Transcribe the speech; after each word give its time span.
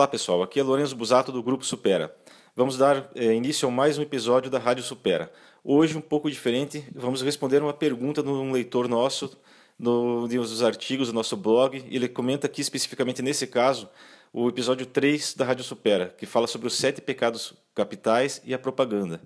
Olá 0.00 0.08
pessoal, 0.08 0.42
aqui 0.42 0.58
é 0.58 0.62
Lourenço 0.62 0.96
Busato 0.96 1.30
do 1.30 1.42
Grupo 1.42 1.62
Supera. 1.62 2.16
Vamos 2.56 2.78
dar 2.78 3.10
é, 3.14 3.34
início 3.34 3.68
a 3.68 3.70
mais 3.70 3.98
um 3.98 4.02
episódio 4.02 4.50
da 4.50 4.58
Rádio 4.58 4.82
Supera. 4.82 5.30
Hoje 5.62 5.94
um 5.94 6.00
pouco 6.00 6.30
diferente, 6.30 6.82
vamos 6.94 7.20
responder 7.20 7.60
uma 7.60 7.74
pergunta 7.74 8.22
de 8.22 8.30
um 8.30 8.50
leitor 8.50 8.88
nosso 8.88 9.38
no, 9.78 10.26
dos 10.26 10.62
artigos 10.62 11.08
do 11.08 11.12
nosso 11.12 11.36
blog. 11.36 11.84
Ele 11.90 12.08
comenta 12.08 12.46
aqui 12.46 12.62
especificamente 12.62 13.20
nesse 13.20 13.46
caso 13.46 13.90
o 14.32 14.48
episódio 14.48 14.86
3 14.86 15.34
da 15.34 15.44
Rádio 15.44 15.64
Supera, 15.64 16.14
que 16.16 16.24
fala 16.24 16.46
sobre 16.46 16.66
os 16.66 16.74
sete 16.76 17.02
pecados 17.02 17.52
capitais 17.74 18.40
e 18.42 18.54
a 18.54 18.58
propaganda. 18.58 19.20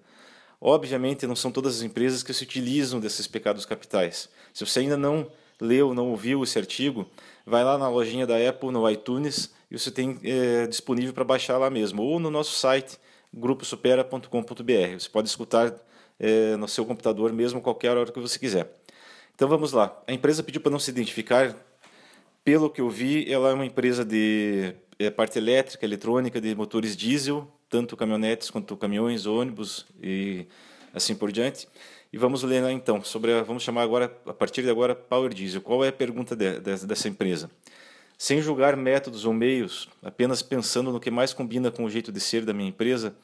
Obviamente 0.61 1.25
não 1.25 1.36
são 1.36 1.53
todas 1.53 1.77
as 1.77 1.82
empresas 1.82 2.25
que 2.25 2.35
se 2.35 2.43
utilizam 2.43 2.99
desses 2.99 3.29
pecados 3.29 3.64
capitais. 3.64 4.29
Se 4.53 4.67
você 4.67 4.81
ainda 4.81 4.96
não 4.96 5.31
leu, 5.61 5.95
não 5.95 6.11
ouviu 6.11 6.43
esse 6.43 6.59
artigo, 6.59 7.09
vai 7.46 7.64
lá 7.64 7.76
na 7.76 7.89
lojinha 7.89 8.26
da 8.26 8.36
Apple, 8.48 8.71
no 8.71 8.89
iTunes, 8.90 9.53
e 9.71 9.79
você 9.79 9.90
tem 9.90 10.18
é, 10.22 10.66
disponível 10.66 11.12
para 11.12 11.25
baixar 11.25 11.58
lá 11.58 11.68
mesmo, 11.70 12.03
ou 12.03 12.18
no 12.18 12.30
nosso 12.30 12.54
site, 12.54 12.98
gruposupera.com.br. 13.32 14.98
Você 14.98 15.08
pode 15.08 15.29
escutar 15.29 15.75
é, 16.18 16.57
no 16.57 16.68
seu 16.68 16.84
computador 16.84 17.32
mesmo, 17.32 17.61
qualquer 17.61 17.96
hora 17.96 18.11
que 18.11 18.20
você 18.20 18.39
quiser. 18.39 18.70
Então 19.34 19.48
vamos 19.48 19.72
lá. 19.72 20.00
A 20.07 20.12
empresa 20.12 20.43
pediu 20.43 20.61
para 20.61 20.70
não 20.70 20.79
se 20.79 20.90
identificar. 20.90 21.57
Pelo 22.44 22.70
que 22.70 22.80
eu 22.80 22.90
vi, 22.90 23.30
ela 23.32 23.50
é 23.50 23.54
uma 23.54 23.67
empresa 23.67 24.04
de 24.04 24.75
é, 24.98 25.11
parte 25.11 25.39
elétrica, 25.39 25.84
eletrônica, 25.84 26.40
de 26.40 26.54
motores 26.54 26.96
diesel, 26.96 27.48
tanto 27.68 27.96
caminhonetes 27.96 28.50
quanto 28.50 28.76
caminhões, 28.76 29.26
ônibus 29.26 29.86
e 30.00 30.46
assim 30.92 31.14
por 31.14 31.32
diante. 31.32 31.67
E 32.14 32.17
vamos 32.17 32.45
ler 32.45 32.62
lá 32.62 32.70
então 32.70 33.03
sobre 33.03 33.33
a, 33.33 33.42
vamos 33.42 33.64
chamar 33.64 33.83
agora 33.83 34.05
a 34.25 34.33
partir 34.33 34.62
de 34.62 34.70
agora 34.70 34.95
Power 34.95 35.34
Diesel. 35.34 35.61
Qual 35.61 35.84
é 35.84 35.89
a 35.89 35.92
pergunta 35.92 36.37
de, 36.37 36.61
de, 36.61 36.87
dessa 36.87 37.09
empresa? 37.09 37.51
Sem 38.17 38.41
julgar 38.41 38.77
métodos 38.77 39.25
ou 39.25 39.33
meios, 39.33 39.89
apenas 40.01 40.41
pensando 40.41 40.92
no 40.92 41.01
que 41.01 41.11
mais 41.11 41.35
combina 41.35 41.73
com 41.73 41.85
o 41.85 41.91
jeito 41.91 42.12
de 42.12 42.20
ser 42.20 42.45
da 42.45 42.53
minha 42.53 42.69
empresa, 42.69 43.17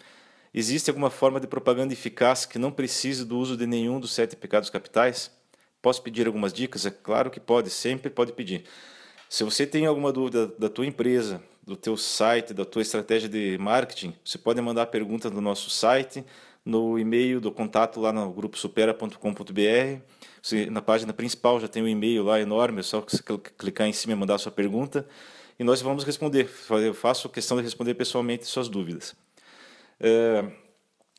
existe 0.52 0.90
alguma 0.90 1.08
forma 1.08 1.38
de 1.38 1.46
propaganda 1.46 1.92
eficaz 1.92 2.44
que 2.44 2.58
não 2.58 2.72
precise 2.72 3.24
do 3.24 3.38
uso 3.38 3.56
de 3.56 3.64
nenhum 3.64 4.00
dos 4.00 4.10
sete 4.10 4.34
pecados 4.34 4.68
capitais? 4.68 5.30
Posso 5.80 6.02
pedir 6.02 6.26
algumas 6.26 6.52
dicas? 6.52 6.84
É 6.84 6.90
claro 6.90 7.30
que 7.30 7.38
pode, 7.38 7.70
sempre 7.70 8.10
pode 8.10 8.32
pedir. 8.32 8.64
Se 9.28 9.44
você 9.44 9.68
tem 9.68 9.86
alguma 9.86 10.10
dúvida 10.10 10.48
da 10.58 10.68
tua 10.68 10.84
empresa, 10.84 11.40
do 11.64 11.76
teu 11.76 11.96
site, 11.96 12.52
da 12.52 12.64
tua 12.64 12.82
estratégia 12.82 13.28
de 13.28 13.56
marketing, 13.56 14.12
você 14.24 14.36
pode 14.36 14.60
mandar 14.60 14.82
a 14.82 14.86
pergunta 14.86 15.30
no 15.30 15.40
nosso 15.40 15.70
site, 15.70 16.24
no 16.70 16.98
e-mail 16.98 17.40
do 17.40 17.50
contato 17.50 18.00
lá 18.00 18.12
no 18.12 18.32
grupo 18.32 18.56
supera.com.br. 18.56 20.00
Na 20.70 20.80
página 20.80 21.12
principal 21.12 21.60
já 21.60 21.68
tem 21.68 21.82
um 21.82 21.88
e-mail 21.88 22.24
lá 22.24 22.40
enorme, 22.40 22.80
é 22.80 22.82
só 22.82 23.04
clicar 23.58 23.86
em 23.86 23.92
cima 23.92 24.14
e 24.14 24.16
mandar 24.16 24.38
sua 24.38 24.52
pergunta 24.52 25.06
e 25.60 25.64
nós 25.64 25.82
vamos 25.82 26.04
responder. 26.04 26.50
Eu 26.70 26.94
faço 26.94 27.28
questão 27.28 27.58
de 27.58 27.62
responder 27.62 27.92
pessoalmente 27.92 28.46
suas 28.46 28.66
dúvidas. 28.66 29.14
É, 30.00 30.42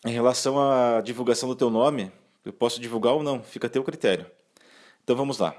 em 0.03 0.11
relação 0.11 0.59
à 0.59 0.99
divulgação 0.99 1.47
do 1.47 1.55
teu 1.55 1.69
nome, 1.69 2.11
eu 2.43 2.51
posso 2.51 2.81
divulgar 2.81 3.13
ou 3.13 3.21
não, 3.21 3.43
fica 3.43 3.67
a 3.67 3.69
teu 3.69 3.83
critério. 3.83 4.25
Então 5.03 5.15
vamos 5.15 5.37
lá. 5.37 5.55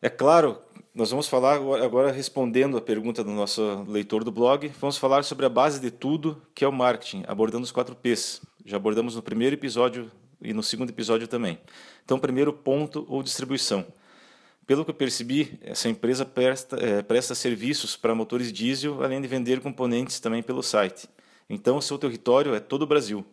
É 0.00 0.08
claro, 0.08 0.58
nós 0.94 1.10
vamos 1.10 1.28
falar 1.28 1.56
agora 1.56 2.10
respondendo 2.10 2.78
a 2.78 2.80
pergunta 2.80 3.22
do 3.22 3.30
nosso 3.30 3.84
leitor 3.86 4.24
do 4.24 4.32
blog, 4.32 4.68
vamos 4.80 4.96
falar 4.96 5.22
sobre 5.22 5.44
a 5.44 5.50
base 5.50 5.78
de 5.78 5.90
tudo, 5.90 6.40
que 6.54 6.64
é 6.64 6.68
o 6.68 6.72
marketing, 6.72 7.24
abordando 7.28 7.64
os 7.64 7.72
quatro 7.72 7.94
P's. 7.94 8.40
Já 8.64 8.76
abordamos 8.76 9.16
no 9.16 9.22
primeiro 9.22 9.54
episódio 9.56 10.10
e 10.40 10.52
no 10.52 10.62
segundo 10.62 10.90
episódio 10.90 11.26
também. 11.26 11.58
Então, 12.04 12.18
primeiro 12.18 12.52
ponto 12.52 13.04
ou 13.08 13.22
distribuição. 13.22 13.84
Pelo 14.64 14.84
que 14.84 14.90
eu 14.92 14.94
percebi, 14.94 15.58
essa 15.62 15.88
empresa 15.88 16.24
presta, 16.24 16.76
é, 16.76 17.02
presta 17.02 17.34
serviços 17.34 17.96
para 17.96 18.14
motores 18.14 18.52
diesel, 18.52 19.02
além 19.02 19.20
de 19.20 19.26
vender 19.26 19.60
componentes 19.60 20.20
também 20.20 20.42
pelo 20.42 20.62
site. 20.62 21.08
Então, 21.50 21.76
o 21.76 21.82
seu 21.82 21.98
território 21.98 22.54
é 22.54 22.60
todo 22.60 22.82
o 22.82 22.86
Brasil. 22.86 23.24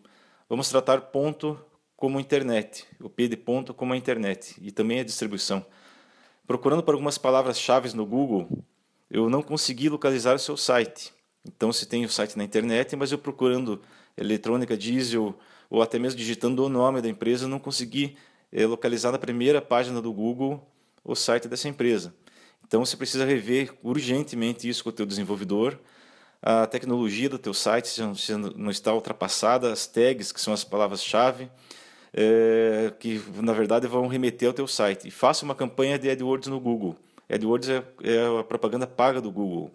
Vamos 0.50 0.68
tratar 0.68 1.00
ponto 1.02 1.60
como 1.96 2.20
internet, 2.20 2.88
o 3.00 3.10
P 3.10 3.28
de 3.28 3.38
ponto 3.38 3.72
como 3.72 3.94
a 3.94 3.98
internet 3.98 4.56
e 4.62 4.72
também 4.72 5.00
a 5.00 5.04
distribuição. 5.04 5.64
Procurando 6.48 6.82
por 6.82 6.96
algumas 6.96 7.20
palavras-chave 7.20 7.96
no 7.96 8.06
Google, 8.06 8.50
eu 9.12 9.30
não 9.30 9.44
consegui 9.44 9.90
localizar 9.90 10.36
o 10.36 10.40
seu 10.40 10.58
site. 10.58 11.14
Então, 11.48 11.72
se 11.72 11.86
tem 11.86 12.04
o 12.04 12.10
site 12.10 12.36
na 12.36 12.44
internet, 12.44 12.96
mas 12.96 13.12
eu 13.12 13.20
procurando 13.20 13.80
eletrônica 14.18 14.78
diesel 14.78 15.38
ou 15.70 15.82
até 15.82 16.00
mesmo 16.00 16.18
digitando 16.18 16.66
o 16.66 16.70
nome 16.70 17.02
da 17.02 17.10
empresa, 17.10 17.48
não 17.48 17.60
consegui 17.60 18.18
é, 18.52 18.66
localizar 18.66 19.12
na 19.12 19.20
primeira 19.20 19.62
página 19.62 20.02
do 20.02 20.12
Google 20.12 20.68
o 21.04 21.16
site 21.16 21.48
dessa 21.48 21.68
empresa. 21.68 22.14
Então 22.68 22.84
você 22.86 22.98
precisa 22.98 23.26
rever 23.26 23.74
urgentemente 23.84 24.68
isso 24.68 24.84
com 24.84 24.90
o 24.90 24.94
teu 24.94 25.06
desenvolvedor, 25.06 25.80
a 26.42 26.66
tecnologia 26.66 27.28
do 27.28 27.38
teu 27.38 27.54
site 27.54 27.88
se 27.88 28.02
não 28.34 28.72
está 28.72 28.94
ultrapassada, 28.94 29.72
as 29.74 29.86
tags, 29.86 30.32
que 30.32 30.40
são 30.40 30.54
as 30.54 30.64
palavras-chave, 30.64 31.50
é, 32.14 32.94
que 32.98 33.22
na 33.36 33.52
verdade 33.52 33.88
vão 33.88 34.08
remeter 34.08 34.48
ao 34.48 34.54
teu 34.54 34.68
site. 34.68 35.08
E 35.08 35.12
faça 35.12 35.44
uma 35.44 35.54
campanha 35.54 36.00
de 36.00 36.10
AdWords 36.10 36.48
no 36.48 36.60
Google. 36.60 36.96
AdWords 37.30 37.70
é, 37.70 37.84
é 38.04 38.40
a 38.40 38.44
propaganda 38.44 38.88
paga 38.88 39.20
do 39.20 39.32
Google. 39.32 39.72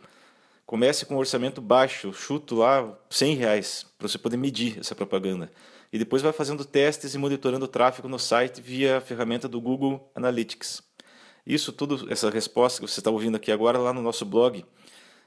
Comece 0.66 1.04
com 1.04 1.14
um 1.14 1.18
orçamento 1.18 1.60
baixo, 1.60 2.12
chuto 2.12 2.56
lá 2.56 2.98
100 3.10 3.36
reais, 3.36 3.86
para 3.98 4.08
você 4.08 4.16
poder 4.16 4.38
medir 4.38 4.78
essa 4.78 4.94
propaganda. 4.94 5.50
E 5.92 5.98
depois 5.98 6.22
vai 6.22 6.32
fazendo 6.32 6.64
testes 6.64 7.14
e 7.14 7.18
monitorando 7.18 7.66
o 7.66 7.68
tráfego 7.68 8.08
no 8.08 8.18
site 8.18 8.60
via 8.60 8.96
a 8.96 9.00
ferramenta 9.00 9.46
do 9.46 9.60
Google 9.60 10.10
Analytics. 10.14 10.82
Isso 11.46 11.70
tudo, 11.72 12.10
essa 12.10 12.30
resposta 12.30 12.80
que 12.80 12.90
você 12.90 13.00
está 13.00 13.10
ouvindo 13.10 13.36
aqui 13.36 13.52
agora 13.52 13.78
lá 13.78 13.92
no 13.92 14.00
nosso 14.00 14.24
blog, 14.24 14.64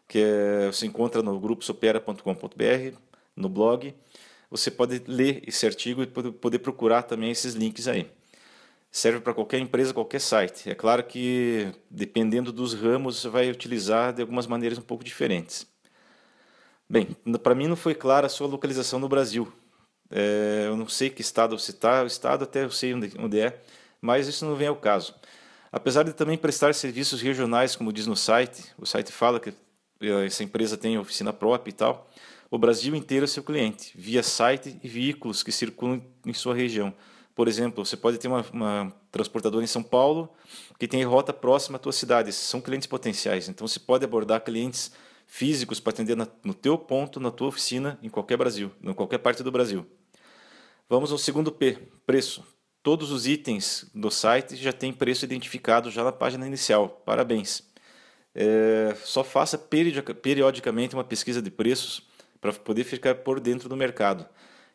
que 0.08 0.20
é, 0.20 0.68
você 0.68 0.88
encontra 0.88 1.22
no 1.22 1.40
grupo 1.40 1.64
supera.com.br, 1.64 2.98
no 3.36 3.48
blog. 3.48 3.94
Você 4.50 4.72
pode 4.72 5.04
ler 5.06 5.44
esse 5.48 5.66
artigo 5.68 6.02
e 6.02 6.08
poder 6.08 6.60
procurar 6.60 7.04
também 7.04 7.30
esses 7.30 7.54
links 7.54 7.88
aí 7.88 8.10
serve 8.92 9.20
para 9.20 9.34
qualquer 9.34 9.60
empresa, 9.60 9.94
qualquer 9.94 10.20
site. 10.20 10.70
É 10.70 10.76
claro 10.76 11.04
que, 11.04 11.72
dependendo 11.90 12.52
dos 12.52 12.74
ramos, 12.74 13.22
você 13.22 13.30
vai 13.30 13.50
utilizar 13.50 14.14
de 14.14 14.22
algumas 14.22 14.48
maneiras 14.48 14.78
um 14.78 14.82
pouco 14.82 15.04
diferentes. 15.04 15.68
Bem, 16.90 17.16
para 17.44 17.54
mim 17.54 17.68
não 17.68 17.76
foi 17.76 17.94
clara 17.94 18.28
a 18.28 18.30
sua 18.30 18.48
localização 18.48 19.00
no 19.00 19.10
Brasil. 19.10 19.52
É, 20.10 20.66
eu 20.68 20.78
não 20.78 20.88
sei 20.88 21.10
que 21.10 21.22
estado 21.22 21.58
você 21.58 21.72
está, 21.72 22.04
o 22.04 22.08
estado 22.08 22.44
até 22.44 22.64
eu 22.64 22.72
sei 22.72 22.94
onde, 22.94 23.12
onde 23.20 23.40
é, 23.40 23.62
mas 24.02 24.28
isso 24.28 24.46
não 24.46 24.56
vem 24.56 24.68
ao 24.68 24.76
caso. 24.76 25.14
Apesar 25.72 26.04
de 26.04 26.14
também 26.14 26.38
prestar 26.38 26.74
serviços 26.74 27.22
regionais, 27.22 27.76
como 27.76 27.92
diz 27.92 28.08
no 28.08 28.16
site, 28.16 28.64
o 28.78 28.86
site 28.86 29.12
fala 29.12 29.40
que 29.40 29.54
essa 30.26 30.44
empresa 30.44 30.78
tem 30.78 30.98
oficina 30.98 31.34
própria 31.34 31.72
e 31.72 31.74
tal, 31.74 32.10
o 32.50 32.58
Brasil 32.58 32.96
inteiro 32.96 33.26
é 33.26 33.28
seu 33.28 33.44
cliente, 33.44 33.92
via 33.96 34.24
site 34.24 34.80
e 34.82 34.88
veículos 34.88 35.44
que 35.44 35.52
circulam 35.52 36.02
em 36.26 36.34
sua 36.34 36.56
região. 36.56 36.94
Por 37.38 37.48
exemplo, 37.48 37.86
você 37.86 37.96
pode 37.96 38.18
ter 38.18 38.28
uma, 38.28 38.44
uma 38.52 38.94
transportadora 39.12 39.64
em 39.64 39.68
São 39.68 39.84
Paulo 39.84 40.28
que 40.80 40.88
tem 40.88 41.04
rota 41.04 41.32
próxima 41.32 41.76
à 41.76 41.80
tua 41.80 41.92
cidade. 41.92 42.34
São 42.34 42.60
clientes 42.60 42.88
potenciais. 42.88 43.48
Então, 43.48 43.68
você 43.68 43.80
pode 43.80 44.04
abordar 44.04 44.44
clientes 44.44 44.92
físicos 45.28 45.80
para 45.80 45.94
atender 45.94 46.18
na, 46.18 46.28
no 46.44 46.56
teu 46.56 46.80
ponto, 46.80 47.20
na 47.20 47.30
tua 47.30 47.50
oficina, 47.50 48.00
em 48.02 48.10
qualquer 48.10 48.38
Brasil, 48.38 48.72
em 48.82 48.92
qualquer 48.92 49.20
parte 49.20 49.44
do 49.44 49.52
Brasil. 49.52 49.86
Vamos 50.90 51.12
ao 51.12 51.18
segundo 51.20 51.52
P, 51.52 51.78
preço. 52.08 52.44
Todos 52.82 53.12
os 53.12 53.28
itens 53.28 53.86
do 53.94 54.10
site 54.10 54.56
já 54.56 54.74
têm 54.74 54.92
preço 54.92 55.24
identificado 55.24 55.92
já 55.92 56.04
na 56.04 56.12
página 56.12 56.48
inicial. 56.48 56.90
Parabéns. 57.06 57.62
É, 58.34 58.98
só 59.04 59.24
faça 59.24 59.60
periodicamente 59.60 60.96
uma 60.96 61.04
pesquisa 61.04 61.40
de 61.40 61.52
preços 61.52 62.02
para 62.42 62.52
poder 62.52 62.84
ficar 62.84 63.14
por 63.14 63.40
dentro 63.40 63.70
do 63.70 63.78
mercado. 63.78 64.26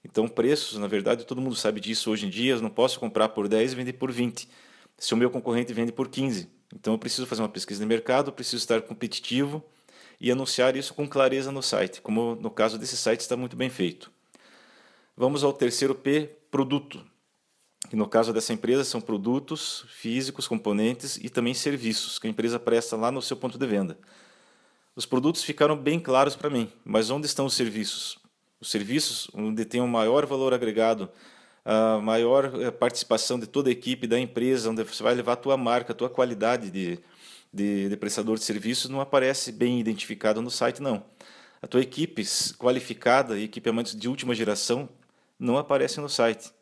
Então, 0.05 0.27
preços, 0.27 0.79
na 0.79 0.87
verdade, 0.87 1.25
todo 1.25 1.41
mundo 1.41 1.55
sabe 1.55 1.81
disso 1.81 2.11
hoje 2.11 2.27
em 2.27 2.31
dia. 2.31 2.55
Eu 2.55 2.63
não 2.63 2.71
posso 2.71 2.99
comprar 2.99 3.29
por 3.29 3.49
10 3.49 3.73
e 3.73 3.77
vender 3.77 3.93
por 3.95 4.11
20. 4.11 4.49
Se 4.99 5.15
o 5.15 5.17
meu 5.17 5.31
concorrente 5.31 5.73
vende 5.73 5.93
por 5.93 6.09
15. 6.09 6.49
Então, 6.75 6.94
eu 6.94 6.99
preciso 6.99 7.26
fazer 7.26 7.43
uma 7.43 7.49
pesquisa 7.49 7.81
de 7.81 7.87
mercado, 7.87 8.32
preciso 8.32 8.56
estar 8.56 8.81
competitivo 8.82 9.62
e 10.21 10.31
anunciar 10.31 10.76
isso 10.76 10.94
com 10.94 11.09
clareza 11.09 11.50
no 11.50 11.62
site, 11.62 12.00
como 12.00 12.37
no 12.37 12.50
caso 12.50 12.79
desse 12.79 12.97
site 12.97 13.21
está 13.21 13.37
muito 13.37 13.56
bem 13.56 13.69
feito. 13.69 14.11
Vamos 15.17 15.44
ao 15.44 15.53
terceiro 15.53 15.94
P, 15.94 16.31
produto. 16.50 17.05
No 17.93 18.09
caso 18.09 18.32
dessa 18.32 18.53
empresa 18.53 18.85
são 18.85 19.00
produtos 19.00 19.85
físicos, 19.88 20.47
componentes 20.47 21.17
e 21.17 21.29
também 21.29 21.53
serviços 21.53 22.19
que 22.19 22.26
a 22.26 22.31
empresa 22.31 22.59
presta 22.59 22.97
lá 22.97 23.11
no 23.11 23.21
seu 23.21 23.37
ponto 23.37 23.59
de 23.59 23.67
venda. 23.67 23.99
Os 24.94 25.05
produtos 25.05 25.43
ficaram 25.43 25.76
bem 25.76 25.99
claros 25.99 26.37
para 26.37 26.49
mim, 26.49 26.71
mas 26.85 27.11
onde 27.11 27.26
estão 27.26 27.44
os 27.44 27.55
serviços? 27.55 28.22
Os 28.62 28.70
serviços 28.70 29.29
onde 29.35 29.64
tem 29.64 29.81
um 29.81 29.88
maior 29.88 30.25
valor 30.25 30.55
agregado, 30.55 31.11
a 31.64 31.99
maior 31.99 32.53
eh, 32.62 32.70
participação 32.70 33.38
de 33.38 33.47
toda 33.49 33.69
a 33.69 33.73
equipe 33.73 34.06
da 34.06 34.19
empresa, 34.19 34.70
onde 34.70 34.85
você 34.85 35.03
vai 35.03 35.14
levar 35.14 35.32
a 35.32 35.37
tua 35.37 35.56
marca, 35.56 35.93
a 35.93 35.97
tua 35.97 36.09
qualidade 36.09 36.70
de, 36.70 37.00
de, 37.53 37.88
de 37.88 37.97
prestador 37.97 38.38
de 38.38 38.44
serviços, 38.44 38.88
não 38.88 39.00
aparece 39.00 39.50
bem 39.50 39.81
identificado 39.81 40.41
no 40.41 40.50
site, 40.50 40.81
não. 40.81 41.05
A 41.61 41.67
tua 41.67 41.81
equipe 41.81 42.23
qualificada 42.56 43.37
e 43.37 43.44
equipamentos 43.44 43.97
de 43.97 44.09
última 44.09 44.32
geração 44.32 44.88
não 45.37 45.59
aparece 45.59 46.00
no 46.00 46.09
site. 46.09 46.53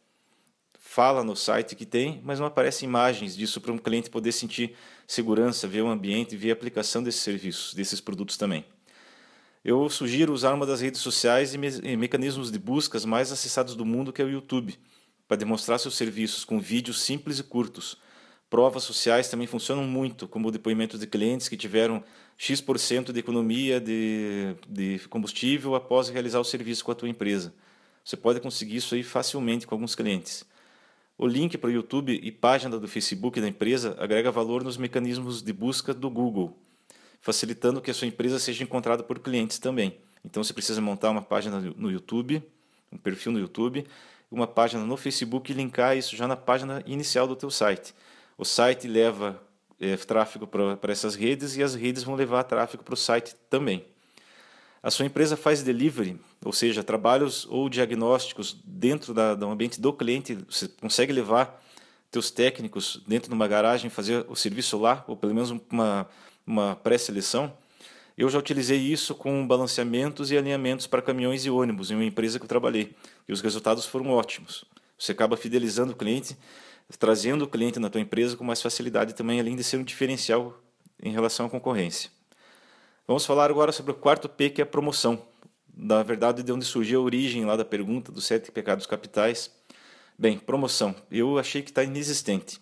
Fala 0.79 1.23
no 1.23 1.37
site 1.37 1.77
que 1.77 1.85
tem, 1.85 2.19
mas 2.25 2.41
não 2.41 2.47
aparecem 2.47 2.89
imagens 2.89 3.37
disso 3.37 3.61
para 3.61 3.73
um 3.73 3.79
cliente 3.79 4.09
poder 4.09 4.33
sentir 4.33 4.75
segurança, 5.07 5.69
ver 5.69 5.83
o 5.83 5.89
ambiente, 5.89 6.35
ver 6.35 6.51
a 6.51 6.53
aplicação 6.55 7.03
desses 7.03 7.21
serviços, 7.21 7.75
desses 7.75 8.01
produtos 8.01 8.39
também. 8.39 8.65
Eu 9.63 9.91
sugiro 9.91 10.33
usar 10.33 10.55
uma 10.55 10.65
das 10.65 10.81
redes 10.81 11.01
sociais 11.01 11.53
e, 11.53 11.59
me 11.59 11.69
e 11.83 11.97
mecanismos 11.97 12.51
de 12.51 12.59
buscas 12.59 13.05
mais 13.05 13.31
acessados 13.31 13.77
do 13.77 13.85
mundo, 13.85 14.13
que 14.13 14.23
é 14.23 14.25
o 14.25 14.31
YouTube, 14.31 14.79
para 15.29 15.37
demonstrar 15.37 15.79
seus 15.79 15.97
serviços 15.97 16.45
com 16.47 16.59
vídeos 16.59 17.03
simples 17.03 17.39
e 17.39 17.43
curtos. 17.43 17.99
Provas 18.49 18.83
sociais 18.83 19.29
também 19.29 19.47
funcionam 19.47 19.85
muito, 19.85 20.27
como 20.27 20.51
depoimentos 20.51 20.99
de 20.99 21.07
clientes 21.07 21.47
que 21.47 21.59
tiveram 21.59 22.03
X% 22.39 23.13
de 23.13 23.21
economia 23.21 23.79
de, 23.79 24.57
de 24.67 24.99
combustível 25.11 25.75
após 25.75 26.09
realizar 26.09 26.41
o 26.41 26.45
serviço 26.45 26.83
com 26.83 26.93
a 26.93 26.95
tua 26.95 27.09
empresa. 27.09 27.55
Você 28.03 28.17
pode 28.17 28.41
conseguir 28.41 28.77
isso 28.77 28.95
aí 28.95 29.03
facilmente 29.03 29.67
com 29.67 29.75
alguns 29.75 29.95
clientes. 29.95 30.43
O 31.19 31.27
link 31.27 31.59
para 31.59 31.69
o 31.69 31.73
YouTube 31.73 32.19
e 32.21 32.33
página 32.33 32.79
do 32.79 32.89
Facebook 32.89 33.39
da 33.43 33.47
empresa 33.47 33.95
agrega 34.01 34.33
valor 34.33 34.65
nos 34.65 34.79
mecanismos 34.79 35.43
de 35.43 35.53
busca 35.53 35.93
do 35.93 36.09
Google, 36.09 36.59
facilitando 37.21 37.81
que 37.81 37.91
a 37.91 37.95
sua 37.95 38.09
empresa 38.09 38.39
seja 38.39 38.65
encontrada 38.65 39.03
por 39.03 39.19
clientes 39.19 39.59
também. 39.59 39.97
Então 40.25 40.43
você 40.43 40.53
precisa 40.53 40.81
montar 40.81 41.11
uma 41.11 41.23
página 41.23 41.61
no 41.61 41.91
YouTube, 41.91 42.43
um 42.91 42.99
perfil 42.99 43.33
no 43.33 43.39
YouTube, 43.39 43.87
uma 44.31 44.47
página 44.47 44.85
no 44.85 44.97
Facebook 44.97 45.51
e 45.51 45.55
linkar 45.55 45.97
isso 45.97 46.17
já 46.17 46.27
na 46.27 46.37
página 46.37 46.83
inicial 46.87 47.27
do 47.27 47.37
teu 47.37 47.51
site. 47.51 47.95
O 48.37 48.45
site 48.45 48.89
leva 48.89 49.41
é, 49.79 49.97
tráfego 49.97 50.47
para 50.47 50.93
essas 50.93 51.15
redes 51.15 51.57
e 51.57 51.63
as 51.63 51.75
redes 51.75 52.03
vão 52.03 52.15
levar 52.15 52.45
tráfego 52.45 52.83
para 52.83 52.95
o 52.95 52.97
site 52.97 53.35
também. 53.49 53.85
A 54.83 54.91
sua 54.91 55.05
empresa 55.05 55.37
faz 55.37 55.63
delivery, 55.63 56.19
ou 56.43 56.53
seja, 56.53 56.83
trabalhos 56.83 57.47
ou 57.51 57.69
diagnósticos 57.69 58.57
dentro 58.65 59.13
da, 59.13 59.35
do 59.35 59.47
ambiente 59.47 59.79
do 59.79 59.93
cliente. 59.93 60.39
Você 60.49 60.69
consegue 60.69 61.13
levar 61.13 61.63
teus 62.11 62.31
técnicos 62.31 63.03
dentro 63.07 63.29
de 63.29 63.35
uma 63.35 63.47
garagem, 63.47 63.91
fazer 63.91 64.25
o 64.27 64.35
serviço 64.35 64.79
lá, 64.79 65.05
ou 65.07 65.17
pelo 65.17 65.35
menos 65.35 65.51
uma, 65.71 66.09
uma 66.51 66.75
pré-seleção. 66.75 67.53
Eu 68.19 68.29
já 68.29 68.39
utilizei 68.39 68.79
isso 68.79 69.15
com 69.15 69.47
balanceamentos 69.47 70.31
e 70.31 70.37
alinhamentos 70.37 70.87
para 70.87 71.01
caminhões 71.01 71.47
e 71.47 71.51
ônibus 71.51 71.91
em 71.91 71.95
uma 71.95 72.05
empresa 72.05 72.39
que 72.39 72.45
eu 72.45 72.49
trabalhei, 72.49 72.95
e 73.29 73.33
os 73.33 73.41
resultados 73.41 73.87
foram 73.87 74.11
ótimos. 74.11 74.65
Você 74.99 75.13
acaba 75.13 75.37
fidelizando 75.37 75.93
o 75.93 75.97
cliente, 75.97 76.37
trazendo 76.99 77.45
o 77.45 77.49
cliente 77.49 77.79
na 77.79 77.89
tua 77.89 78.01
empresa 78.01 78.37
com 78.37 78.45
mais 78.45 78.61
facilidade 78.61 79.15
também, 79.15 79.41
além 79.41 79.55
de 79.55 79.63
ser 79.63 79.77
um 79.77 79.85
diferencial 79.85 80.61
em 81.03 81.13
relação 81.13 81.47
à 81.47 81.49
concorrência. 81.49 82.11
Vamos 83.07 83.25
falar 83.25 83.49
agora 83.49 83.73
sobre 83.73 83.93
o 83.93 83.95
quarto 83.95 84.29
P, 84.29 84.51
que 84.51 84.61
é 84.61 84.65
a 84.65 84.67
promoção. 84.67 85.23
Na 85.75 86.03
verdade, 86.03 86.43
de 86.43 86.53
onde 86.53 86.65
surgiu 86.65 87.01
a 87.01 87.05
origem 87.05 87.45
lá 87.45 87.57
da 87.57 87.65
pergunta 87.65 88.13
dos 88.13 88.27
sete 88.27 88.51
pecados 88.51 88.87
capitais. 88.87 89.51
Bem, 90.19 90.37
promoção. 90.37 90.95
Eu 91.11 91.39
achei 91.39 91.63
que 91.63 91.71
está 91.71 91.83
inexistente. 91.83 92.61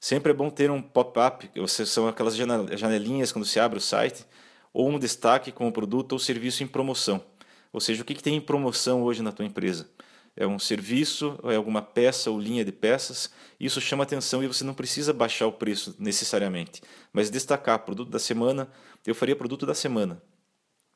Sempre 0.00 0.30
é 0.32 0.34
bom 0.34 0.48
ter 0.48 0.70
um 0.70 0.80
pop-up, 0.80 1.50
são 1.86 2.06
aquelas 2.06 2.36
janelinhas 2.36 3.32
quando 3.32 3.44
se 3.44 3.58
abre 3.58 3.78
o 3.78 3.80
site, 3.80 4.24
ou 4.72 4.88
um 4.88 4.98
destaque 4.98 5.50
com 5.50 5.66
o 5.66 5.72
produto 5.72 6.12
ou 6.12 6.18
serviço 6.18 6.62
em 6.62 6.66
promoção. 6.66 7.24
Ou 7.72 7.80
seja, 7.80 8.02
o 8.02 8.04
que, 8.04 8.14
que 8.14 8.22
tem 8.22 8.36
em 8.36 8.40
promoção 8.40 9.02
hoje 9.02 9.22
na 9.22 9.32
tua 9.32 9.44
empresa? 9.44 9.88
É 10.36 10.46
um 10.46 10.58
serviço, 10.58 11.38
é 11.44 11.56
alguma 11.56 11.82
peça 11.82 12.30
ou 12.30 12.38
linha 12.38 12.64
de 12.64 12.70
peças. 12.70 13.28
Isso 13.58 13.80
chama 13.80 14.04
atenção 14.04 14.42
e 14.42 14.46
você 14.46 14.62
não 14.62 14.72
precisa 14.72 15.12
baixar 15.12 15.48
o 15.48 15.52
preço 15.52 15.96
necessariamente, 15.98 16.80
mas 17.12 17.28
destacar 17.28 17.80
produto 17.80 18.08
da 18.08 18.20
semana, 18.20 18.70
eu 19.04 19.16
faria 19.16 19.34
produto 19.34 19.66
da 19.66 19.74
semana 19.74 20.22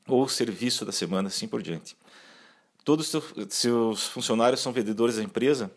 ou 0.07 0.29
serviço 0.29 0.85
da 0.85 0.93
semana, 0.93 1.29
assim 1.29 1.49
por 1.49 1.63
diante. 1.63 1.97
Todos 2.85 3.13
os 3.13 3.55
seus 3.55 4.07
funcionários 4.07 4.61
são 4.61 4.73
vendedores 4.73 5.17
da 5.17 5.23
empresa. 5.23 5.71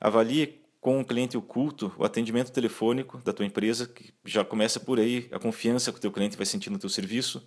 Avalie 0.00 0.61
com 0.82 1.00
o 1.00 1.04
cliente 1.04 1.36
oculto 1.36 1.92
o 1.96 2.04
atendimento 2.04 2.50
telefônico 2.50 3.18
da 3.18 3.32
tua 3.32 3.46
empresa, 3.46 3.86
que 3.86 4.12
já 4.24 4.44
começa 4.44 4.80
por 4.80 4.98
aí 4.98 5.28
a 5.30 5.38
confiança 5.38 5.92
que 5.92 5.98
o 5.98 6.00
teu 6.00 6.10
cliente 6.10 6.36
vai 6.36 6.44
sentir 6.44 6.70
no 6.70 6.78
teu 6.78 6.90
serviço, 6.90 7.46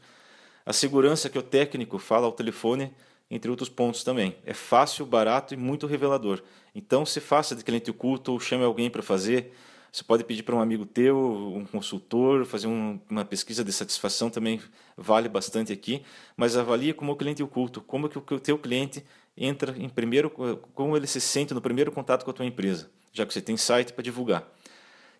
a 0.65 0.71
segurança 0.71 1.29
que 1.29 1.37
o 1.37 1.43
técnico 1.43 1.99
fala 1.99 2.25
ao 2.25 2.31
telefone, 2.31 2.93
entre 3.29 3.51
outros 3.51 3.67
pontos 3.67 4.05
também. 4.05 4.37
É 4.45 4.53
fácil, 4.53 5.05
barato 5.05 5.53
e 5.53 5.57
muito 5.57 5.85
revelador. 5.85 6.41
Então, 6.73 7.05
se 7.05 7.19
faça 7.19 7.53
de 7.57 7.63
cliente 7.63 7.91
oculto 7.91 8.31
ou 8.31 8.39
chame 8.39 8.63
alguém 8.63 8.89
para 8.89 9.03
fazer, 9.03 9.51
você 9.91 10.01
pode 10.01 10.23
pedir 10.23 10.43
para 10.43 10.55
um 10.55 10.61
amigo 10.61 10.85
teu, 10.85 11.17
um 11.17 11.65
consultor, 11.65 12.45
fazer 12.45 12.67
um, 12.67 12.97
uma 13.09 13.25
pesquisa 13.25 13.65
de 13.65 13.73
satisfação 13.73 14.29
também 14.29 14.61
vale 14.95 15.27
bastante 15.27 15.73
aqui, 15.73 16.03
mas 16.37 16.55
avalie 16.55 16.93
como 16.93 17.11
o 17.11 17.17
cliente 17.17 17.43
oculto, 17.43 17.81
como 17.81 18.07
que 18.07 18.33
o 18.33 18.39
teu 18.39 18.57
cliente 18.57 19.03
entra 19.35 19.75
em 19.77 19.89
primeiro, 19.89 20.29
como 20.29 20.95
ele 20.95 21.05
se 21.05 21.19
sente 21.19 21.53
no 21.53 21.59
primeiro 21.59 21.91
contato 21.91 22.23
com 22.23 22.31
a 22.31 22.33
tua 22.33 22.45
empresa, 22.45 22.89
já 23.15 23.25
que 23.25 23.33
você 23.33 23.41
tem 23.41 23.57
site 23.57 23.93
para 23.93 24.03
divulgar. 24.03 24.47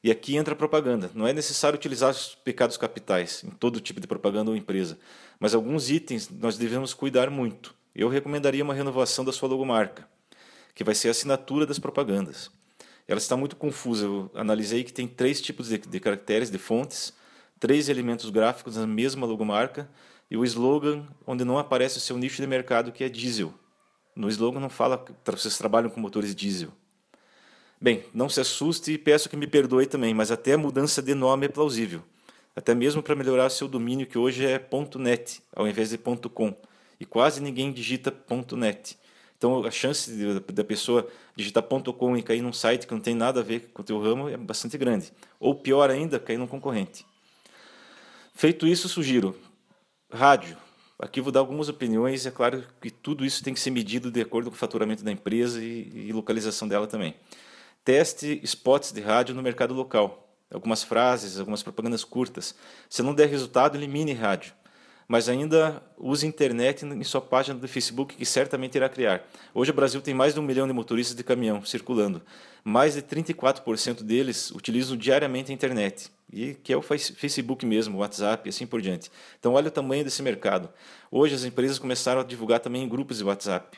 E 0.03 0.11
aqui 0.11 0.35
entra 0.35 0.53
a 0.53 0.57
propaganda. 0.57 1.09
Não 1.15 1.27
é 1.27 1.33
necessário 1.33 1.77
utilizar 1.77 2.11
os 2.11 2.35
pecados 2.35 2.77
capitais 2.77 3.43
em 3.43 3.49
todo 3.49 3.81
tipo 3.81 3.99
de 3.99 4.05
propaganda 4.05 4.51
ou 4.51 4.57
empresa, 4.57 4.99
mas 5.39 5.55
alguns 5.55 5.89
itens 5.89 6.29
nós 6.29 6.57
devemos 6.57 6.93
cuidar 6.93 7.29
muito. 7.29 7.73
Eu 7.95 8.09
recomendaria 8.09 8.63
uma 8.63 8.73
renovação 8.73 9.25
da 9.25 9.31
sua 9.31 9.49
logomarca, 9.49 10.07
que 10.75 10.83
vai 10.83 10.93
ser 10.93 11.07
a 11.07 11.11
assinatura 11.11 11.65
das 11.65 11.79
propagandas 11.79 12.51
ela 13.07 13.17
está 13.17 13.37
muito 13.37 13.55
confusa. 13.55 14.05
Eu 14.05 14.31
analisei 14.33 14.83
que 14.83 14.93
tem 14.93 15.07
três 15.07 15.41
tipos 15.41 15.69
de, 15.69 15.77
de 15.77 15.99
caracteres, 15.99 16.49
de 16.49 16.57
fontes, 16.57 17.13
três 17.59 17.89
elementos 17.89 18.29
gráficos 18.29 18.75
na 18.75 18.87
mesma 18.87 19.25
logomarca 19.25 19.89
e 20.29 20.35
o 20.35 20.43
slogan 20.43 21.05
onde 21.25 21.45
não 21.45 21.57
aparece 21.57 21.97
o 21.97 22.01
seu 22.01 22.17
nicho 22.17 22.41
de 22.41 22.47
mercado, 22.47 22.91
que 22.91 23.03
é 23.03 23.09
diesel. 23.09 23.53
No 24.15 24.29
slogan 24.29 24.59
não 24.59 24.69
fala 24.69 24.97
que 24.97 25.31
vocês 25.31 25.57
trabalham 25.57 25.89
com 25.89 25.99
motores 25.99 26.33
diesel. 26.33 26.71
Bem, 27.85 28.03
não 28.15 28.27
se 28.27 28.41
assuste 28.41 28.93
e 28.93 28.97
peço 28.97 29.29
que 29.29 29.37
me 29.37 29.45
perdoe 29.45 29.85
também, 29.85 30.11
mas 30.11 30.31
até 30.31 30.53
a 30.53 30.57
mudança 30.57 31.03
de 31.03 31.13
nome 31.13 31.45
é 31.45 31.49
plausível. 31.49 32.01
Até 32.55 32.73
mesmo 32.73 33.03
para 33.03 33.13
melhorar 33.13 33.47
seu 33.51 33.67
domínio, 33.67 34.07
que 34.07 34.17
hoje 34.17 34.43
é 34.43 34.59
.net, 34.97 35.39
ao 35.55 35.67
invés 35.67 35.91
de 35.91 35.99
.com. 35.99 36.57
E 36.99 37.05
quase 37.05 37.43
ninguém 37.43 37.71
digita 37.71 38.11
.net. 38.57 38.97
Então 39.37 39.63
a 39.63 39.69
chance 39.69 40.11
da 40.51 40.63
pessoa 40.63 41.07
digitar 41.35 41.61
.com 41.61 42.17
e 42.17 42.23
cair 42.23 42.41
num 42.41 42.51
site 42.51 42.87
que 42.87 42.91
não 42.95 42.99
tem 42.99 43.13
nada 43.13 43.41
a 43.41 43.43
ver 43.43 43.69
com 43.71 43.83
o 43.83 43.85
teu 43.85 44.01
ramo 44.01 44.29
é 44.29 44.35
bastante 44.35 44.79
grande. 44.79 45.13
Ou 45.39 45.53
pior 45.53 45.91
ainda, 45.91 46.17
cair 46.17 46.39
num 46.39 46.47
concorrente. 46.47 47.05
Feito 48.33 48.65
isso, 48.65 48.89
sugiro 48.89 49.35
rádio. 50.11 50.57
Aqui 50.97 51.21
vou 51.21 51.31
dar 51.31 51.41
algumas 51.41 51.69
opiniões, 51.69 52.25
é 52.25 52.31
claro 52.31 52.63
que 52.81 52.89
tudo 52.89 53.23
isso 53.23 53.43
tem 53.43 53.53
que 53.53 53.59
ser 53.59 53.69
medido 53.69 54.09
de 54.09 54.21
acordo 54.21 54.49
com 54.49 54.55
o 54.55 54.59
faturamento 54.59 55.03
da 55.03 55.11
empresa 55.11 55.63
e, 55.63 56.07
e 56.07 56.11
localização 56.11 56.67
dela 56.67 56.87
também. 56.87 57.13
Teste 57.85 58.41
spots 58.43 58.91
de 58.91 58.99
rádio 58.99 59.33
no 59.33 59.41
mercado 59.41 59.73
local. 59.73 60.27
Algumas 60.51 60.83
frases, 60.83 61.39
algumas 61.39 61.63
propagandas 61.63 62.03
curtas. 62.03 62.53
Se 62.89 63.01
não 63.01 63.13
der 63.13 63.29
resultado, 63.29 63.77
elimine 63.77 64.11
rádio 64.11 64.53
mas 65.07 65.29
ainda 65.29 65.83
use 65.97 66.25
internet 66.25 66.85
em 66.85 67.03
sua 67.03 67.21
página 67.21 67.59
do 67.59 67.67
Facebook, 67.67 68.15
que 68.15 68.25
certamente 68.25 68.75
irá 68.75 68.89
criar. 68.89 69.23
Hoje 69.53 69.71
o 69.71 69.73
Brasil 69.73 70.01
tem 70.01 70.13
mais 70.13 70.33
de 70.33 70.39
um 70.39 70.43
milhão 70.43 70.67
de 70.67 70.73
motoristas 70.73 71.15
de 71.15 71.23
caminhão 71.23 71.63
circulando. 71.63 72.21
Mais 72.63 72.95
de 72.95 73.01
34% 73.01 74.01
deles 74.01 74.51
utilizam 74.51 74.97
diariamente 74.97 75.51
a 75.51 75.53
internet, 75.53 76.11
e 76.31 76.55
que 76.55 76.73
é 76.73 76.77
o 76.77 76.81
Facebook 76.81 77.65
mesmo, 77.65 77.97
o 77.97 77.99
WhatsApp 78.01 78.47
e 78.47 78.49
assim 78.49 78.65
por 78.65 78.81
diante. 78.81 79.11
Então, 79.39 79.53
olha 79.53 79.67
o 79.67 79.71
tamanho 79.71 80.03
desse 80.03 80.23
mercado. 80.23 80.69
Hoje 81.11 81.35
as 81.35 81.43
empresas 81.43 81.77
começaram 81.77 82.21
a 82.21 82.23
divulgar 82.23 82.59
também 82.59 82.83
em 82.83 82.89
grupos 82.89 83.19
de 83.19 83.23
WhatsApp. 83.23 83.77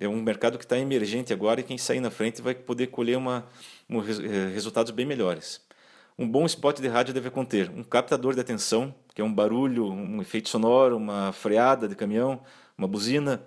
É 0.00 0.08
um 0.08 0.22
mercado 0.22 0.58
que 0.58 0.64
está 0.64 0.78
emergente 0.78 1.32
agora 1.32 1.60
e 1.60 1.62
quem 1.64 1.76
sair 1.76 2.00
na 2.00 2.10
frente 2.10 2.40
vai 2.40 2.54
poder 2.54 2.86
colher 2.88 3.16
uma, 3.16 3.44
um, 3.90 4.00
eh, 4.00 4.52
resultados 4.52 4.92
bem 4.92 5.04
melhores. 5.04 5.60
Um 6.16 6.28
bom 6.28 6.46
spot 6.46 6.80
de 6.80 6.88
rádio 6.88 7.12
deve 7.14 7.30
conter 7.30 7.70
um 7.70 7.82
captador 7.82 8.34
de 8.34 8.40
atenção, 8.40 8.94
que 9.14 9.20
é 9.20 9.24
um 9.24 9.32
barulho, 9.32 9.90
um 9.90 10.20
efeito 10.20 10.48
sonoro, 10.48 10.96
uma 10.96 11.32
freada 11.32 11.88
de 11.88 11.94
caminhão, 11.94 12.40
uma 12.76 12.86
buzina. 12.86 13.42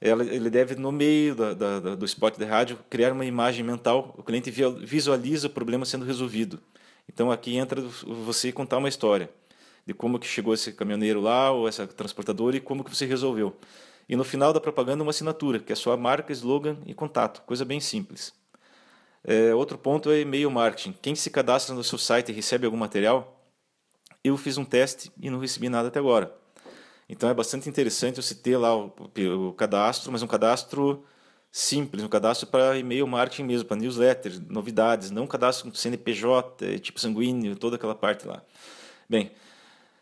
Ele 0.00 0.48
deve, 0.48 0.76
no 0.76 0.90
meio 0.90 1.34
da, 1.34 1.54
da, 1.54 1.94
do 1.94 2.04
spot 2.04 2.36
de 2.36 2.44
rádio, 2.44 2.78
criar 2.88 3.12
uma 3.12 3.24
imagem 3.24 3.64
mental. 3.64 4.14
O 4.16 4.22
cliente 4.22 4.50
visualiza 4.50 5.46
o 5.46 5.50
problema 5.50 5.84
sendo 5.84 6.04
resolvido. 6.04 6.60
Então 7.08 7.30
aqui 7.30 7.56
entra 7.56 7.80
você 7.80 8.50
contar 8.52 8.78
uma 8.78 8.88
história 8.88 9.28
de 9.86 9.92
como 9.92 10.18
que 10.18 10.26
chegou 10.26 10.54
esse 10.54 10.72
caminhoneiro 10.72 11.20
lá 11.20 11.50
ou 11.50 11.68
essa 11.68 11.86
transportadora 11.86 12.56
e 12.56 12.60
como 12.60 12.84
que 12.84 12.94
você 12.94 13.06
resolveu. 13.06 13.56
E 14.10 14.16
no 14.16 14.24
final 14.24 14.52
da 14.52 14.60
propaganda 14.60 15.04
uma 15.04 15.10
assinatura, 15.10 15.60
que 15.60 15.72
é 15.72 15.76
sua 15.76 15.96
marca, 15.96 16.32
slogan 16.32 16.78
e 16.84 16.92
contato, 16.92 17.42
coisa 17.42 17.64
bem 17.64 17.78
simples. 17.78 18.34
É, 19.22 19.54
outro 19.54 19.78
ponto 19.78 20.10
é 20.10 20.18
e-mail 20.18 20.50
marketing. 20.50 20.96
Quem 21.00 21.14
se 21.14 21.30
cadastra 21.30 21.76
no 21.76 21.84
seu 21.84 21.96
site 21.96 22.30
e 22.30 22.34
recebe 22.34 22.66
algum 22.66 22.76
material, 22.76 23.40
eu 24.24 24.36
fiz 24.36 24.58
um 24.58 24.64
teste 24.64 25.12
e 25.22 25.30
não 25.30 25.38
recebi 25.38 25.68
nada 25.68 25.86
até 25.86 26.00
agora. 26.00 26.34
Então 27.08 27.30
é 27.30 27.34
bastante 27.34 27.68
interessante 27.68 28.20
você 28.20 28.34
ter 28.34 28.56
lá 28.56 28.76
o, 28.76 28.92
o 29.48 29.52
cadastro, 29.52 30.10
mas 30.10 30.24
um 30.24 30.26
cadastro 30.26 31.04
simples, 31.52 32.02
um 32.02 32.08
cadastro 32.08 32.48
para 32.48 32.76
e-mail 32.76 33.06
marketing 33.06 33.44
mesmo, 33.44 33.68
para 33.68 33.76
newsletter, 33.76 34.42
novidades, 34.48 35.12
não 35.12 35.22
um 35.22 35.28
cadastro 35.28 35.70
com 35.70 35.76
CNPJ, 35.76 36.80
tipo 36.80 36.98
sanguíneo, 36.98 37.54
toda 37.54 37.76
aquela 37.76 37.94
parte 37.94 38.26
lá. 38.26 38.42
Bem, 39.08 39.30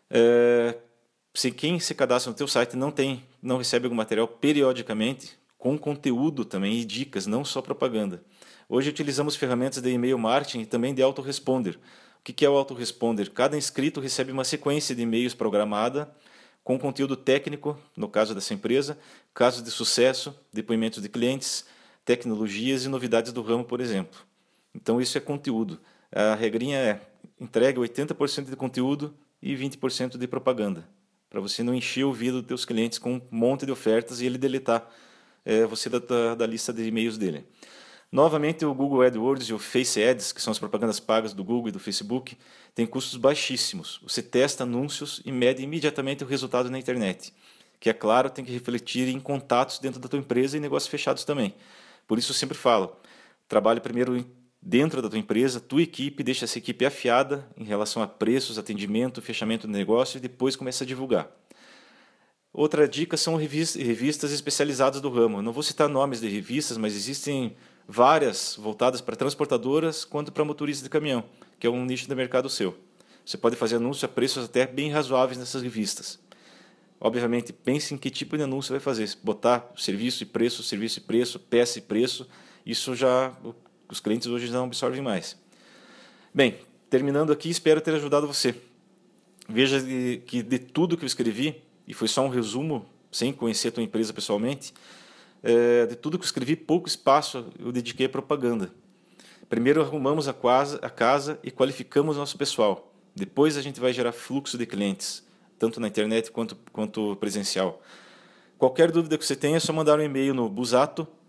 é, 0.09 0.75
se 1.39 1.51
quem 1.51 1.79
se 1.79 1.95
cadastra 1.95 2.29
no 2.29 2.35
teu 2.35 2.49
site 2.49 2.75
não 2.75 2.91
tem, 2.91 3.23
não 3.41 3.59
recebe 3.59 3.85
algum 3.85 3.95
material 3.95 4.27
periodicamente, 4.27 5.39
com 5.57 5.77
conteúdo 5.77 6.43
também 6.43 6.77
e 6.77 6.83
dicas, 6.83 7.25
não 7.25 7.45
só 7.45 7.61
propaganda. 7.61 8.21
Hoje 8.67 8.89
utilizamos 8.89 9.37
ferramentas 9.37 9.81
de 9.81 9.89
e-mail 9.89 10.19
marketing 10.19 10.59
e 10.59 10.65
também 10.65 10.93
de 10.93 11.01
autoresponder. 11.01 11.79
O 12.19 12.23
que 12.23 12.45
é 12.45 12.49
o 12.49 12.57
autoresponder? 12.57 13.31
Cada 13.31 13.55
inscrito 13.55 14.01
recebe 14.01 14.33
uma 14.33 14.43
sequência 14.43 14.93
de 14.93 15.03
e-mails 15.03 15.33
programada 15.33 16.13
com 16.61 16.77
conteúdo 16.77 17.15
técnico, 17.15 17.79
no 17.95 18.09
caso 18.09 18.35
dessa 18.35 18.53
empresa, 18.53 18.99
casos 19.33 19.63
de 19.63 19.71
sucesso, 19.71 20.37
depoimentos 20.51 21.01
de 21.01 21.07
clientes, 21.07 21.63
tecnologias 22.03 22.83
e 22.83 22.89
novidades 22.89 23.31
do 23.31 23.41
ramo, 23.41 23.63
por 23.63 23.79
exemplo. 23.79 24.19
Então 24.75 24.99
isso 24.99 25.17
é 25.17 25.21
conteúdo. 25.21 25.79
A 26.11 26.35
regrinha 26.35 26.77
é 26.79 27.01
entrega 27.39 27.79
80% 27.79 28.49
de 28.49 28.57
conteúdo 28.57 29.15
e 29.41 29.55
20% 29.55 30.17
de 30.17 30.27
propaganda, 30.27 30.85
para 31.29 31.39
você 31.39 31.61
não 31.61 31.73
encher 31.73 32.03
o 32.03 32.07
ouvido 32.07 32.41
dos 32.41 32.47
teus 32.47 32.65
clientes 32.65 32.97
com 32.97 33.15
um 33.15 33.21
monte 33.29 33.65
de 33.65 33.71
ofertas 33.71 34.21
e 34.21 34.25
ele 34.25 34.37
deletar 34.37 34.89
é, 35.45 35.65
você 35.65 35.89
da, 35.89 36.35
da 36.35 36.45
lista 36.45 36.73
de 36.73 36.83
e-mails 36.83 37.17
dele. 37.17 37.45
Novamente, 38.11 38.65
o 38.65 38.73
Google 38.73 39.03
AdWords 39.03 39.49
e 39.49 39.53
o 39.53 39.59
Face 39.59 40.03
Ads, 40.03 40.31
que 40.31 40.41
são 40.41 40.49
as 40.49 40.57
propagandas 40.57 40.99
pagas 40.99 41.31
do 41.31 41.43
Google 41.43 41.69
e 41.69 41.71
do 41.71 41.79
Facebook, 41.79 42.35
têm 42.73 42.87
custos 42.87 43.15
baixíssimos. 43.17 43.99
Você 44.01 44.23
testa 44.23 44.63
anúncios 44.63 45.21
e 45.23 45.31
mede 45.31 45.61
imediatamente 45.61 46.23
o 46.23 46.27
resultado 46.27 46.71
na 46.71 46.79
internet, 46.79 47.31
que 47.79 47.87
é 47.87 47.93
claro 47.93 48.31
tem 48.31 48.43
que 48.43 48.51
refletir 48.51 49.07
em 49.09 49.19
contatos 49.19 49.77
dentro 49.77 49.99
da 49.99 50.09
tua 50.09 50.17
empresa 50.17 50.57
e 50.57 50.59
negócios 50.59 50.89
fechados 50.89 51.23
também. 51.23 51.53
Por 52.07 52.17
isso 52.17 52.31
eu 52.31 52.35
sempre 52.35 52.57
falo, 52.57 52.95
trabalhe 53.47 53.79
primeiro 53.79 54.25
dentro 54.61 55.01
da 55.01 55.09
tua 55.09 55.19
empresa, 55.19 55.59
tua 55.59 55.81
equipe, 55.81 56.23
deixa 56.23 56.45
essa 56.45 56.57
equipe 56.57 56.85
afiada 56.85 57.47
em 57.57 57.63
relação 57.63 58.03
a 58.03 58.07
preços, 58.07 58.57
atendimento, 58.57 59.21
fechamento 59.21 59.67
do 59.67 59.73
negócio 59.73 60.17
e 60.17 60.21
depois 60.21 60.55
começa 60.55 60.83
a 60.83 60.87
divulgar. 60.87 61.29
Outra 62.51 62.87
dica 62.87 63.15
são 63.15 63.35
revistas 63.35 64.31
especializadas 64.31 64.99
do 64.99 65.09
ramo. 65.09 65.41
não 65.41 65.53
vou 65.53 65.63
citar 65.63 65.87
nomes 65.87 66.19
de 66.19 66.27
revistas, 66.27 66.77
mas 66.77 66.95
existem 66.95 67.55
várias 67.87 68.55
voltadas 68.59 69.01
para 69.01 69.15
transportadoras 69.15 70.03
quanto 70.03 70.31
para 70.31 70.43
motoristas 70.43 70.83
de 70.83 70.89
caminhão, 70.89 71.23
que 71.59 71.67
é 71.67 71.69
um 71.69 71.85
nicho 71.85 72.07
de 72.07 72.15
mercado 72.15 72.49
seu. 72.49 72.75
Você 73.23 73.37
pode 73.37 73.55
fazer 73.55 73.75
anúncio 73.75 74.05
a 74.05 74.09
preços 74.09 74.45
até 74.45 74.65
bem 74.65 74.89
razoáveis 74.89 75.37
nessas 75.37 75.61
revistas. 75.61 76.19
Obviamente, 76.99 77.53
pense 77.53 77.93
em 77.93 77.97
que 77.97 78.09
tipo 78.09 78.35
de 78.35 78.43
anúncio 78.43 78.71
vai 78.71 78.79
fazer. 78.79 79.09
Botar 79.23 79.71
serviço 79.77 80.23
e 80.23 80.25
preço, 80.25 80.63
serviço 80.63 80.99
e 80.99 81.01
preço, 81.01 81.39
peça 81.39 81.77
e 81.77 81.81
preço, 81.81 82.27
isso 82.65 82.95
já 82.95 83.31
os 83.89 83.99
clientes 83.99 84.27
hoje 84.27 84.51
não 84.51 84.65
absorvem 84.65 85.01
mais. 85.01 85.35
Bem, 86.33 86.55
terminando 86.89 87.31
aqui, 87.31 87.49
espero 87.49 87.81
ter 87.81 87.95
ajudado 87.95 88.27
você. 88.27 88.55
Veja 89.47 89.81
que 90.25 90.43
de 90.43 90.59
tudo 90.59 90.95
que 90.95 91.03
eu 91.03 91.07
escrevi, 91.07 91.61
e 91.87 91.93
foi 91.93 92.07
só 92.07 92.23
um 92.23 92.29
resumo, 92.29 92.85
sem 93.11 93.33
conhecer 93.33 93.69
a 93.69 93.71
tua 93.71 93.83
empresa 93.83 94.13
pessoalmente, 94.13 94.73
é, 95.41 95.87
de 95.87 95.95
tudo 95.95 96.19
que 96.19 96.23
eu 96.23 96.27
escrevi, 96.27 96.55
pouco 96.55 96.87
espaço 96.87 97.45
eu 97.57 97.71
dediquei 97.71 98.05
à 98.05 98.09
propaganda. 98.09 98.71
Primeiro 99.49 99.81
arrumamos 99.81 100.27
a 100.27 100.33
casa, 100.33 100.77
a 100.83 100.89
casa 100.89 101.39
e 101.43 101.49
qualificamos 101.49 102.15
nosso 102.15 102.37
pessoal. 102.37 102.93
Depois 103.15 103.57
a 103.57 103.61
gente 103.61 103.79
vai 103.79 103.91
gerar 103.91 104.11
fluxo 104.11 104.57
de 104.57 104.67
clientes, 104.67 105.25
tanto 105.57 105.79
na 105.79 105.87
internet 105.87 106.31
quanto, 106.31 106.55
quanto 106.71 107.15
presencial. 107.15 107.81
Qualquer 108.59 108.91
dúvida 108.91 109.17
que 109.17 109.25
você 109.25 109.35
tenha, 109.35 109.57
é 109.57 109.59
só 109.59 109.73
mandar 109.73 109.97
um 109.97 110.03
e-mail 110.03 110.35
no 110.35 110.47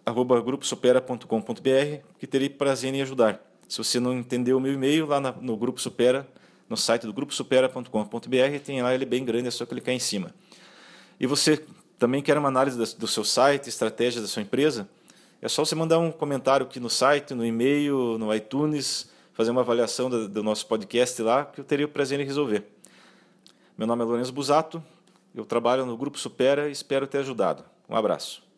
busato@gruposupera.com.br 0.05 2.05
que 2.19 2.27
terei 2.27 2.49
prazer 2.49 2.95
em 2.95 3.03
ajudar. 3.03 3.41
Se 3.69 3.79
você 3.79 4.01
não 4.01 4.13
entendeu 4.13 4.57
o 4.57 4.61
meu 4.61 4.73
e-mail, 4.73 5.07
lá 5.07 5.21
no 5.21 5.57
Grupo 5.57 5.81
Supera, 5.81 6.27
no 6.69 6.77
site 6.77 7.07
do 7.07 7.13
gruposupera.com.br, 7.13 8.59
tem 8.65 8.83
lá 8.83 8.95
ele 8.95 9.05
bem 9.05 9.25
grande, 9.25 9.49
é 9.49 9.51
só 9.51 9.65
clicar 9.65 9.95
em 9.95 9.99
cima. 9.99 10.35
E 11.19 11.27
você 11.27 11.63
também 11.99 12.23
quer 12.23 12.37
uma 12.39 12.49
análise 12.49 12.97
do 12.97 13.07
seu 13.07 13.25
site, 13.25 13.69
estratégia 13.69 14.21
da 14.21 14.27
sua 14.27 14.43
empresa? 14.43 14.89
É 15.43 15.49
só 15.49 15.65
você 15.65 15.75
mandar 15.75 15.99
um 15.99 16.11
comentário 16.11 16.67
aqui 16.67 16.81
no 16.81 16.91
site, 16.91 17.35
no 17.35 17.45
e-mail, 17.45 18.19
no 18.19 18.35
iTunes, 18.35 19.09
fazer 19.33 19.51
uma 19.51 19.63
avaliação 19.63 20.11
do, 20.11 20.29
do 20.29 20.43
nosso 20.43 20.67
podcast 20.67 21.21
lá, 21.23 21.45
que 21.45 21.61
eu 21.61 21.65
teria 21.65 21.87
o 21.87 21.89
prazer 21.89 22.21
em 22.21 22.25
resolver. 22.25 22.65
Meu 23.77 23.87
nome 23.87 24.03
é 24.03 24.05
Lourenço 24.05 24.33
Busato, 24.33 24.83
eu 25.35 25.45
trabalho 25.45 25.87
no 25.87 25.97
Grupo 25.97 26.19
Supera 26.19 26.69
e 26.69 26.73
espero 26.73 27.07
ter 27.07 27.19
ajudado. 27.19 27.65
Um 27.89 27.97
abraço. 27.97 28.50